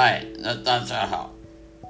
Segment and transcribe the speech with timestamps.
[0.00, 1.34] 嗨，那大家好，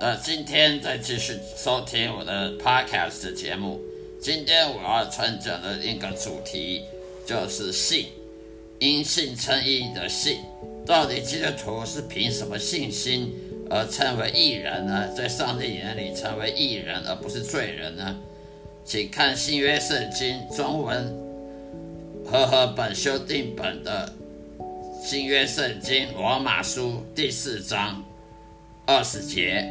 [0.00, 3.78] 那今天再继续收听我的 podcast 节目。
[4.18, 6.84] 今天我要传讲的一个主题
[7.26, 8.06] 就是信，
[8.78, 10.38] 因信称义的信。
[10.86, 13.30] 到底基督徒是凭什么信心
[13.68, 15.06] 而成为义人呢？
[15.14, 18.16] 在上帝眼里成为义人而不是罪人呢？
[18.86, 21.14] 请看新约圣经中文
[22.24, 24.10] 和合本修订本的。
[25.10, 28.04] 新约圣经罗马书第四章
[28.84, 29.66] 二十节，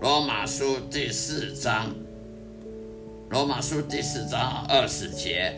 [0.00, 1.94] 罗马书第四章，
[3.28, 5.54] 罗马书第四章二十节，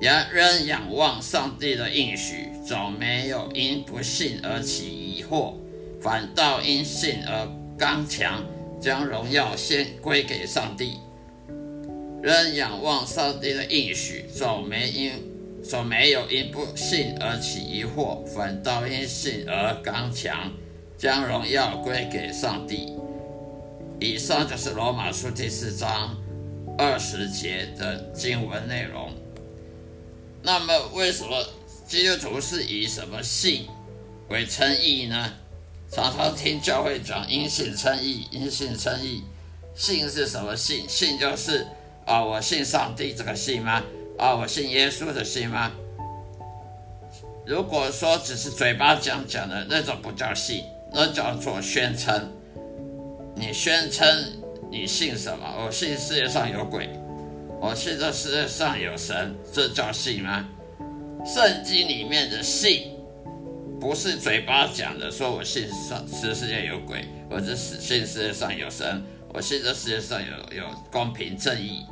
[0.00, 5.54] 人仍仰望上帝的应许，总没有因不信而起疑惑，
[6.02, 7.48] 反倒因信而
[7.78, 8.42] 刚强，
[8.80, 10.98] 将荣耀先归给上帝。
[12.20, 15.29] 人仰望上帝的应许，总没因。
[15.62, 20.52] 说没有因不信而起疑惑，反倒因信而刚强，
[20.96, 22.96] 将荣耀归给上帝。
[24.00, 26.16] 以上就是罗马书第四章
[26.78, 29.12] 二十节的经文内容。
[30.42, 31.44] 那么，为什么
[31.86, 33.66] 基督徒是以什么信
[34.28, 35.34] 为称义呢？
[35.90, 39.22] 常常听教会讲因信称义，因信称义。
[39.74, 40.88] 信是什么信？
[40.88, 41.66] 信就是
[42.06, 43.82] 啊，我信上帝这个信吗？
[44.20, 45.72] 啊，我信耶稣的信吗？
[47.46, 52.30] 如果说只是嘴巴讲讲的那种，不叫信，那叫做宣称。
[53.34, 54.06] 你宣称
[54.70, 55.64] 你信什么？
[55.64, 56.90] 我信世界上有鬼，
[57.62, 60.46] 我信这世界上有神，这叫信吗？
[61.24, 62.90] 圣经里面的信，
[63.80, 71.86] 不是嘴巴讲的，说我信上这世界有鬼，我只信世界上有神，我信这世界上有有公平正义。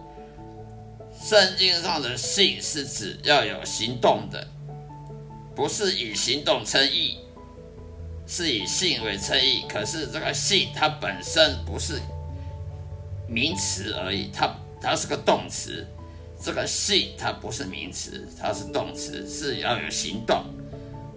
[1.20, 4.46] 圣经上的信是指要有行动的，
[5.54, 7.18] 不是以行动称义，
[8.26, 9.64] 是以信为称义。
[9.68, 12.00] 可是这个信它本身不是
[13.28, 15.86] 名词而已，它它是个动词。
[16.40, 20.44] 这个信它不是名词，它是动词，是要有行动。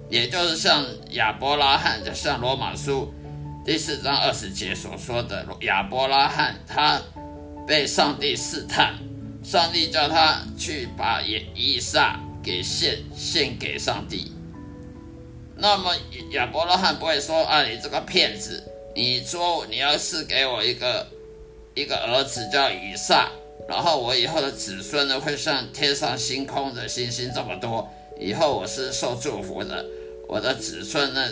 [0.10, 3.14] 也就是像亚伯拉罕，就像罗马书
[3.64, 7.00] 第四章二十节所说的，亚伯拉罕他
[7.68, 8.96] 被上帝试探。
[9.44, 14.32] 上帝叫他去把以以撒给献献给上帝。
[15.56, 15.96] 那么
[16.32, 18.64] 亚伯拉罕不会说：“啊，你这个骗子！
[18.96, 21.08] 你说你要是给我一个
[21.76, 23.30] 一个儿子叫以撒，
[23.68, 27.90] 然后我以后的子孙呢会像天上星空的星星这么多，
[28.20, 29.86] 以后我是受祝福的，
[30.28, 31.30] 我的子孙呢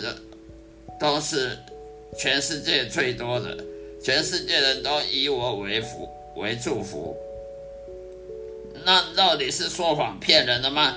[1.00, 1.57] 都都是
[2.17, 3.57] 全世界最多的，
[4.03, 7.15] 全世界人都以我为福为祝福。”
[8.89, 10.95] 那到底是说谎骗人的吗？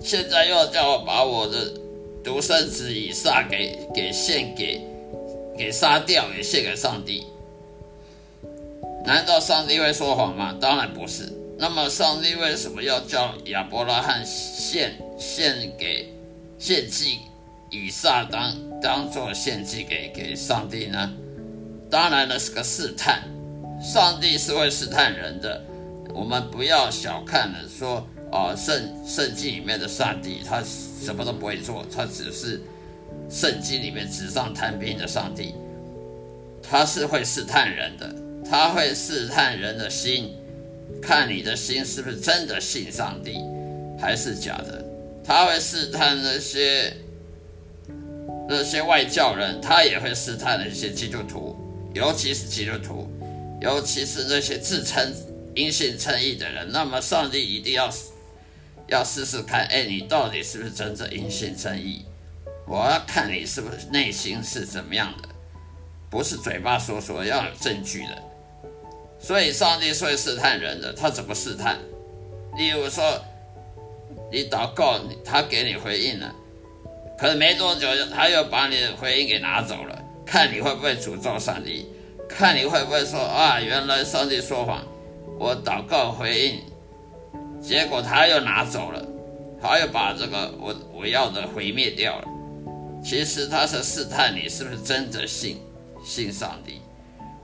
[0.00, 1.72] 现在又叫我把我的
[2.22, 4.80] 独生子以撒给给献给
[5.58, 7.26] 给杀掉，也献给上帝。
[9.04, 10.56] 难道上帝会说谎吗？
[10.60, 11.28] 当然不是。
[11.58, 16.14] 那么上帝为什么要叫亚伯拉罕献献给
[16.60, 17.18] 献祭
[17.70, 21.12] 以撒当当做献祭给给上帝呢？
[21.90, 23.24] 当然了，是个试探。
[23.82, 25.60] 上帝是会试探人的，
[26.14, 28.06] 我们不要小看了说。
[28.32, 32.60] 啊，圣圣经里面的上帝，他什么都不会做，他只是
[33.28, 35.52] 圣经里面纸上谈兵的上帝。
[36.62, 38.14] 他是会试探人的，
[38.48, 40.32] 他会试探人的心，
[41.02, 43.40] 看你的心是不是真的信上帝，
[43.98, 44.84] 还是假的。
[45.24, 46.94] 他会试探那些
[48.48, 51.56] 那些外教人，他也会试探那些基督徒，
[51.94, 53.10] 尤其是基督徒，
[53.60, 55.12] 尤其是那些自称
[55.54, 56.70] 因信称义的人。
[56.72, 57.90] 那么，上帝一定要。
[58.88, 62.04] 要试试看，哎，你到底是不是真正因信称义？
[62.66, 65.28] 我要看你是不是内心是怎么样的，
[66.10, 68.20] 不是嘴巴说说，要有证据的。
[69.20, 71.78] 所以上帝是会试探人的，他怎么试探？
[72.56, 73.24] 例如说，
[74.32, 76.34] 你祷告，他给你回应了，
[77.16, 81.86] 可是没多久，他又把你的回应给拿走了，看你会不会诅咒上帝，
[82.28, 84.84] 看你会不会说啊，原来上帝说谎，
[85.40, 86.60] 我祷告回应。
[87.62, 89.02] 结果他又拿走了，
[89.60, 92.28] 他又把这个我我要的毁灭掉了。
[93.02, 95.58] 其实他是试探你是不是真的信
[96.04, 96.82] 信上帝。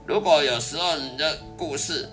[0.05, 2.07] 如果有时候你的故事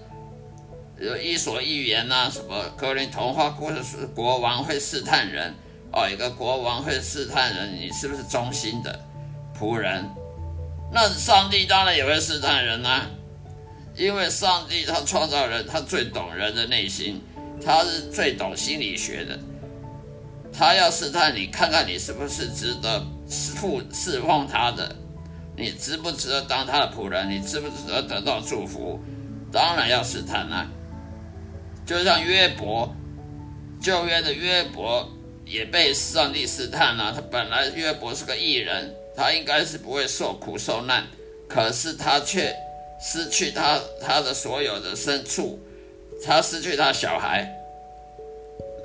[0.99, 5.55] 有伊索寓言呐，什么格林童话故事国王会试探人
[5.93, 8.99] 哦，一个国王会试探人，你是不是忠心的
[9.59, 10.03] 仆人？
[10.91, 13.03] 那上帝当然也会试探人呐，
[13.97, 17.21] 因为上帝他创造人，他最懂人的内心。
[17.65, 19.39] 他是最懂心理学的，
[20.53, 23.55] 他要试探你，看看你是不是值得侍
[23.93, 24.95] 侍奉他的，
[25.57, 29.01] 你值不值得当他的仆人，你值不值得得到祝福？
[29.51, 30.69] 当然要试探啊！
[31.87, 32.95] 就像约伯，
[33.81, 35.09] 旧约的约伯
[35.47, 37.13] 也被上帝试探了。
[37.15, 41.07] 他本来约伯是个艺人，他应该是不会受苦受难，
[41.49, 42.55] 可是他却
[43.05, 45.59] 失去他他的所有的牲畜。
[46.25, 47.53] 他失去他小孩，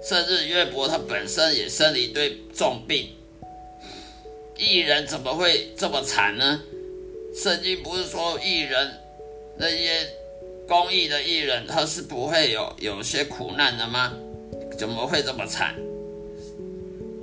[0.03, 3.15] 甚至约伯他本身也生了一堆重病。
[4.57, 6.59] 艺人怎么会这么惨呢？
[7.33, 8.91] 圣经不是说艺人
[9.57, 10.05] 那些
[10.67, 14.11] 公益的艺人他是不会有有些苦难的吗？
[14.77, 15.75] 怎么会这么惨？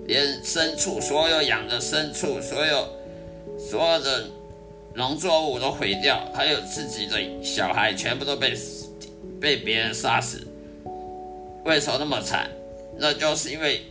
[0.07, 2.89] 连牲畜，所有养的牲畜，所有
[3.59, 4.25] 所有的
[4.97, 8.57] 农作物都毁掉，还有自己的小孩全部都被。
[9.39, 10.49] 被别人杀死，
[11.67, 12.49] 为什么那么惨？
[12.99, 13.83] 那就是因为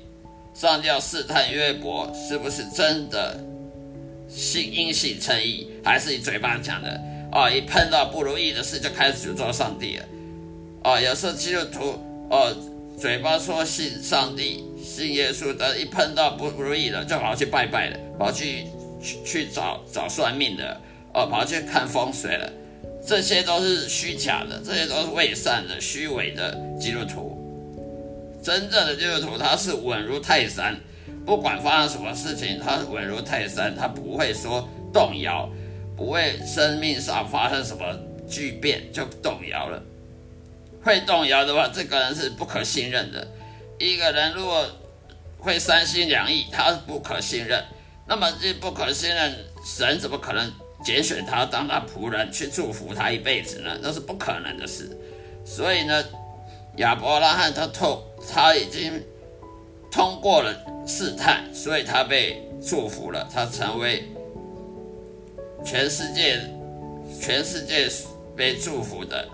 [0.56, 3.40] 上帝要试探约伯是不是真的
[4.28, 7.00] 信因信称义，还是你嘴巴讲的？
[7.32, 10.06] 哦，一碰到不如意的事就开始诅咒上帝了。
[10.84, 12.00] 哦，有时候基督徒
[12.32, 12.52] 哦，
[12.98, 18.66] 嘴巴说信上帝、信耶稣的，一碰到不如意的就跑去拜拜了，跑去
[19.00, 20.82] 去去找找算命的，
[21.16, 22.52] 哦，跑去看风水了。
[23.08, 27.42] 这些都是虚假的，这些都是伪善的、虚伪的基督徒。
[28.44, 30.76] 真正的基督徒，他是稳如泰山，
[31.26, 35.50] 不管发生什么事情，他稳如泰山，他不会说动摇，
[35.96, 37.84] 不会生命上发生什么
[38.28, 39.82] 巨变就动摇了。
[40.84, 43.26] 会动摇的话，这个人是不可信任的。
[43.80, 44.66] 一个人如果
[45.40, 47.64] 会三心两意，他是不可信任。
[48.08, 50.52] 那么这不可信任，神怎么可能？
[50.86, 53.76] 拣选他当他仆人去祝福他一辈子呢？
[53.82, 54.96] 那是不可能的事。
[55.44, 56.06] 所以呢，
[56.78, 59.04] 亚伯拉罕他透他已经
[59.92, 64.04] 通过了试探，所以他被祝福了，他成为
[65.64, 66.40] 全世界
[67.20, 67.90] 全世界
[68.36, 69.28] 被祝福的，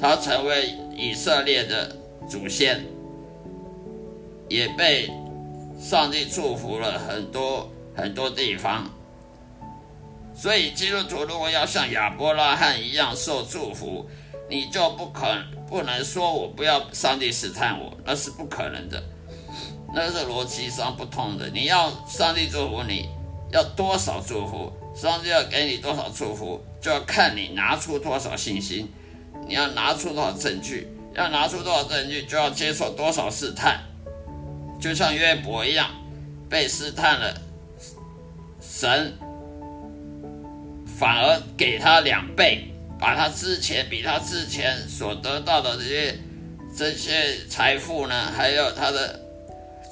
[0.00, 1.94] 他成为以色列的
[2.26, 2.86] 祖先，
[4.48, 5.10] 也被
[5.78, 8.90] 上帝祝福了很多很多地方。
[10.40, 14.08] 所以，基督徒如果要像亚伯拉罕一样受祝福，
[14.48, 15.26] 你就不可
[15.68, 19.02] 不能说我不要上帝试探我，那是不可能的，
[19.92, 21.48] 那是逻辑上不通的。
[21.48, 23.08] 你要上帝祝福你，
[23.50, 28.88] 要多少祝福，上帝要给你多少祝福，就要看你拿出多少信心，
[29.48, 33.80] 你要拿出多少证据，要拿出多少证据，就要接受多少试探。
[34.80, 35.90] 就像约伯一样，
[36.48, 37.34] 被试探了，
[38.60, 39.18] 神。
[40.98, 42.64] 反而给他两倍，
[42.98, 46.14] 把他之前比他之前所得到的这些
[46.76, 49.20] 这些财富呢，还有他的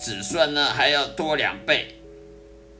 [0.01, 1.95] 子孙呢还要多两倍。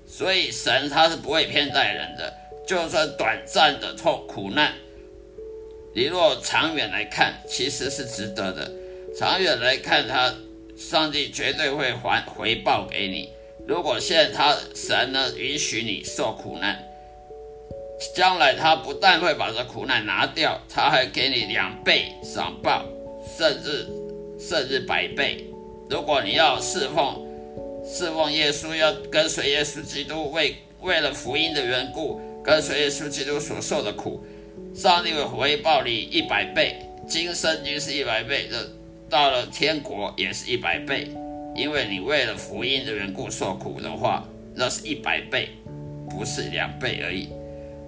[0.09, 2.33] 所以神他是不会偏待人的，
[2.67, 4.73] 就算短暂的痛苦难，
[5.95, 8.73] 你若长远来看，其实是值得的。
[9.19, 10.35] 长远来看，他
[10.77, 13.31] 上帝绝对会还回报给你。
[13.67, 16.81] 如果现在他神呢允许你受苦难，
[18.15, 22.85] 将来他不但会把这苦难拿掉，他还给你两倍赏报，
[23.37, 23.87] 甚至
[24.39, 25.45] 甚至百倍。
[25.89, 27.25] 如果你要侍奉。
[27.89, 34.27] 侍奉耶稣，要跟随耶稣基督，为为了福音的缘故，跟随耶稣基督所受的苦，
[34.75, 36.75] 上帝会回报你一百倍，
[37.07, 38.57] 今生就是一百倍，这
[39.09, 41.07] 到了天国也是一百倍，
[41.55, 45.51] 因为你为了福音的缘故受苦的话，那是一百倍，
[46.11, 47.29] 不是两倍而已。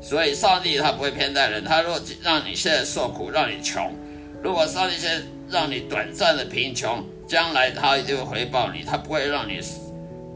[0.00, 3.92] 所以上帝他不会偏待人，他若让你现在受苦，让你穷，
[4.42, 9.60] 如果上帝现在让你短暂的贫穷，将来他一定会回报你，他不会让你。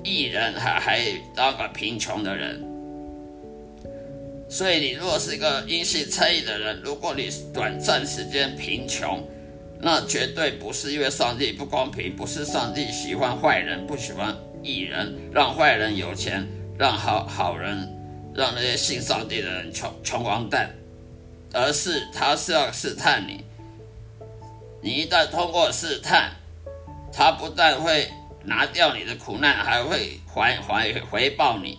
[0.04, 1.00] 一人还还
[1.33, 2.61] 当个贫穷的人，
[4.49, 9.25] 所以你如果是一个阴性称义的人，如果你短暂时间贫穷，
[9.81, 16.45] 那绝对不是因为上帝不公平，不是上帝喜欢坏人，不喜欢艺人，让坏人有钱，
[16.76, 17.88] 让好好人，
[18.35, 20.71] 让那些信上帝的人穷穷光蛋，
[21.53, 23.45] 而是他是要试探你，
[24.81, 26.33] 你一旦通过试探，
[27.12, 28.11] 他不但会。
[28.45, 31.79] 拿掉你的苦难，还会还还回报你，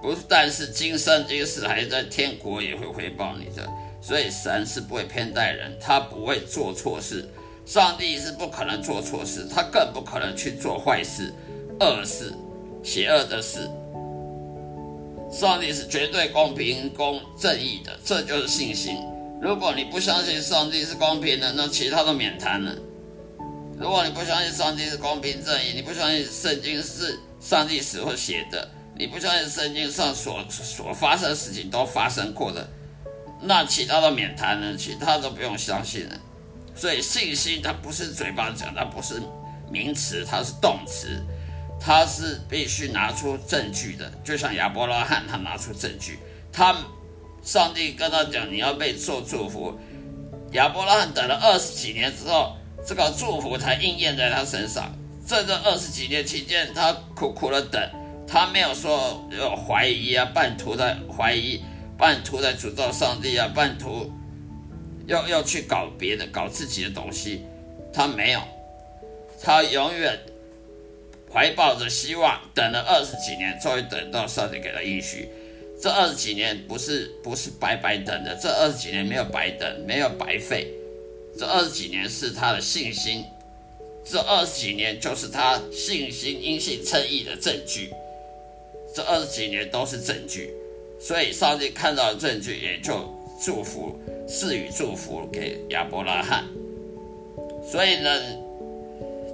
[0.00, 3.68] 不但是今生今世，还在天国也会回报你的。
[4.00, 7.28] 所以神是不会偏待人，他不会做错事。
[7.66, 11.30] 上帝是不可能做错事，他更不可能去做坏事、
[11.80, 12.32] 恶事、
[12.82, 13.68] 邪恶的事。
[15.38, 18.96] 上帝是绝对公平、公正义的，这就是信心。
[19.38, 22.74] 如果你不相信上帝是公平的，那其他都免谈了。
[23.78, 28.66] 如果你不相信上帝是公平正义，你不相信圣经是上帝所写的，
[28.96, 32.66] 你不相信圣经上所所发生的事情都发生过的，
[33.42, 36.16] 那其他的免谈了，其他都不用相信了。
[36.74, 39.20] 所以信心它不是嘴巴讲，它不是
[39.70, 41.22] 名词，它是动词，
[41.80, 44.10] 他是必须拿出证据的。
[44.24, 46.18] 就像亚伯拉罕，他拿出证据，
[46.52, 46.76] 他
[47.42, 49.78] 上帝跟他讲你要被受祝福，
[50.52, 52.56] 亚伯拉罕等了二十几年之后。
[52.88, 54.92] 这个祝福才应验在他身上。
[55.26, 57.82] 在这二十几年期间，他苦苦的等，
[58.28, 61.64] 他没有说有怀疑啊，半途的怀疑，
[61.98, 64.12] 半途的诅咒上帝啊，半途
[65.06, 67.44] 要要去搞别的，搞自己的东西，
[67.92, 68.40] 他没有，
[69.42, 70.16] 他永远
[71.36, 75.28] 怀抱着希望，等了二十几年，终于等到上帝给他应许。
[75.78, 80.72] 这二十几年不是不是白白等的，这二十几年没有白等，没有白费。
[81.38, 83.22] 这二十几年是他的信心，
[84.02, 87.90] 这二十几年就是他信心因信称义的证据，
[88.94, 90.50] 这二十几年都是证据，
[90.98, 93.14] 所以上帝看到的证据，也就
[93.44, 93.94] 祝福
[94.26, 96.46] 赐予祝福给亚伯拉罕。
[97.70, 98.08] 所以呢，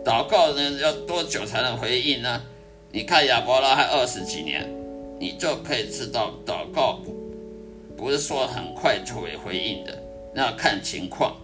[0.04, 2.42] 祷告呢要多久才能回应呢？
[2.90, 4.68] 你看亚伯拉罕二十几年，
[5.18, 7.12] 你就可以知道祷告不
[7.96, 9.96] 不是说很快就会回应的，
[10.34, 11.36] 那要看情况。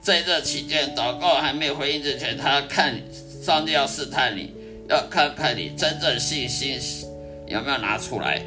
[0.00, 3.00] 在这期间，祷告还没有回应之前，他看
[3.42, 4.52] 上帝要试探你，
[4.88, 6.78] 要看看你真正信心
[7.46, 8.42] 有没有拿出来。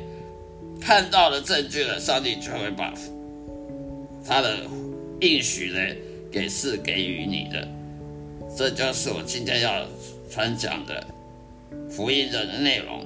[0.80, 2.94] 看到了证据了，上帝就会把
[4.26, 4.60] 他的
[5.22, 5.80] 应许呢
[6.32, 7.68] 给赐给予你的。
[8.58, 9.86] 这就是我今天要
[10.32, 11.06] 传讲的
[11.92, 13.06] 福音的内容，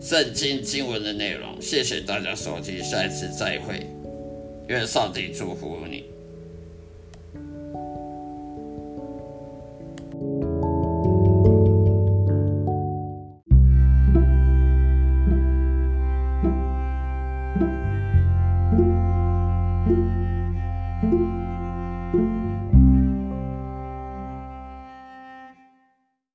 [0.00, 1.62] 圣经经文的内容。
[1.62, 3.86] 谢谢大家收听，下一次再会，
[4.66, 6.13] 愿上帝祝福你。